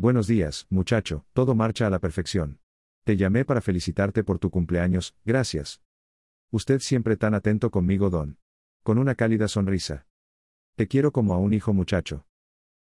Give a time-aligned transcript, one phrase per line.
[0.00, 2.58] Buenos días, muchacho, todo marcha a la perfección.
[3.04, 5.82] Te llamé para felicitarte por tu cumpleaños, gracias.
[6.50, 8.38] Usted siempre tan atento conmigo, don.
[8.82, 10.06] Con una cálida sonrisa.
[10.74, 12.24] Te quiero como a un hijo muchacho.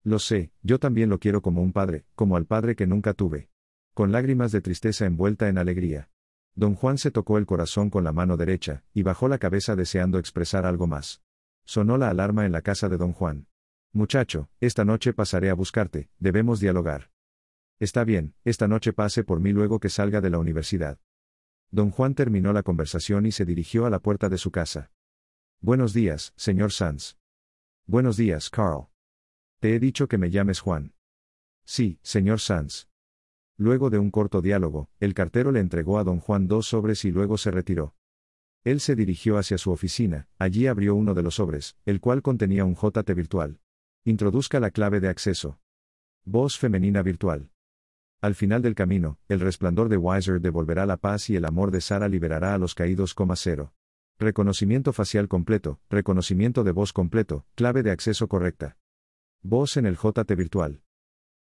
[0.03, 3.49] Lo sé, yo también lo quiero como un padre, como al padre que nunca tuve.
[3.95, 6.11] Con lágrimas de tristeza envuelta en alegría.
[6.57, 10.19] Don Juan se tocó el corazón con la mano derecha, y bajó la cabeza deseando
[10.19, 11.23] expresar algo más.
[11.65, 13.47] Sonó la alarma en la casa de don Juan.
[13.93, 17.11] Muchacho, esta noche pasaré a buscarte, debemos dialogar.
[17.81, 20.99] Está bien, esta noche pase por mí luego que salga de la universidad.
[21.71, 24.91] Don Juan terminó la conversación y se dirigió a la puerta de su casa.
[25.61, 27.17] Buenos días, señor Sanz.
[27.87, 28.89] Buenos días, Carl.
[29.59, 30.95] Te he dicho que me llames Juan.
[31.65, 32.89] Sí, señor Sanz.
[33.57, 37.11] Luego de un corto diálogo, el cartero le entregó a don Juan dos sobres y
[37.11, 37.95] luego se retiró.
[38.65, 42.65] Él se dirigió hacia su oficina, allí abrió uno de los sobres, el cual contenía
[42.65, 43.61] un JT virtual.
[44.09, 45.61] Introduzca la clave de acceso.
[46.25, 47.51] Voz femenina virtual.
[48.23, 51.83] Al final del camino, el resplandor de Wiser devolverá la paz y el amor de
[51.83, 53.75] Sara liberará a los caídos, cero.
[54.19, 58.79] Reconocimiento facial completo, reconocimiento de voz completo, clave de acceso correcta.
[59.43, 60.81] Voz en el JT virtual.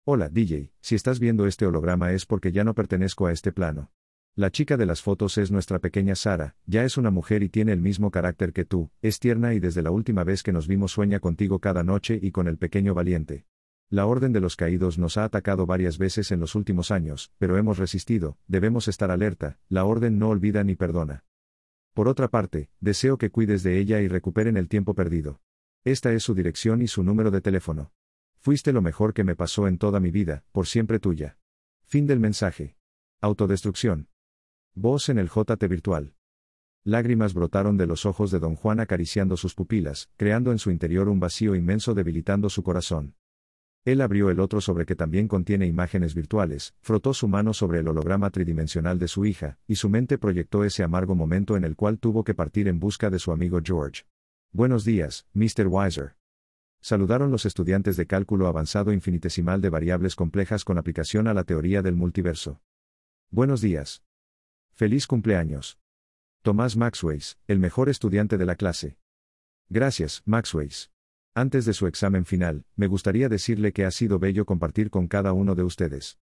[0.05, 3.91] Hola, DJ, si estás viendo este holograma es porque ya no pertenezco a este plano.
[4.35, 7.73] La chica de las fotos es nuestra pequeña Sara, ya es una mujer y tiene
[7.73, 10.93] el mismo carácter que tú, es tierna y desde la última vez que nos vimos
[10.93, 13.45] sueña contigo cada noche y con el pequeño valiente.
[13.91, 17.59] La Orden de los Caídos nos ha atacado varias veces en los últimos años, pero
[17.59, 21.27] hemos resistido, debemos estar alerta, la Orden no olvida ni perdona.
[21.93, 25.43] Por otra parte, deseo que cuides de ella y recuperen el tiempo perdido.
[25.85, 27.93] Esta es su dirección y su número de teléfono.
[28.39, 31.37] Fuiste lo mejor que me pasó en toda mi vida, por siempre tuya.
[31.85, 32.77] Fin del mensaje.
[33.21, 34.09] Autodestrucción.
[34.75, 36.15] Voz en el JT virtual.
[36.83, 41.11] Lágrimas brotaron de los ojos de don Juan acariciando sus pupilas, creando en su interior
[41.11, 43.15] un vacío inmenso debilitando su corazón.
[43.85, 47.89] Él abrió el otro sobre que también contiene imágenes virtuales, frotó su mano sobre el
[47.89, 51.99] holograma tridimensional de su hija, y su mente proyectó ese amargo momento en el cual
[51.99, 54.05] tuvo que partir en busca de su amigo George.
[54.53, 55.67] Buenos días, Mr.
[55.67, 56.17] Weiser.
[56.81, 61.83] Saludaron los estudiantes de cálculo avanzado infinitesimal de variables complejas con aplicación a la teoría
[61.83, 62.63] del multiverso.
[63.31, 64.03] Buenos días.
[64.75, 65.79] Feliz cumpleaños.
[66.41, 68.97] Tomás Maxways, el mejor estudiante de la clase.
[69.69, 70.91] Gracias, Maxways.
[71.35, 75.35] Antes de su examen final, me gustaría decirle que ha sido bello compartir con cada
[75.35, 76.19] uno de ustedes.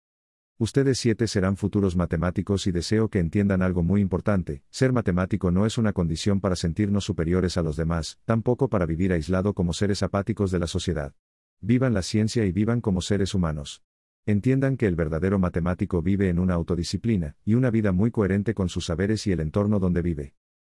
[0.59, 5.65] Ustedes siete serán futuros matemáticos y deseo que entiendan algo muy importante, ser matemático no
[5.65, 10.03] es una condición para sentirnos superiores a los demás, tampoco para vivir aislado como seres
[10.03, 11.15] apáticos de la sociedad.
[11.61, 13.82] Vivan la ciencia y vivan como seres humanos.
[14.27, 18.71] Entiendan que el verdadero matemático vive en una autodisciplina, y una vida muy coherente con
[18.71, 20.35] sus saberes y el entorno donde vive.